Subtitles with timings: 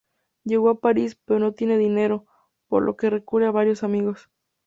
[0.45, 2.25] Llega a París, pero no tiene dinero,
[2.67, 4.31] por lo que recurre a varios amigos.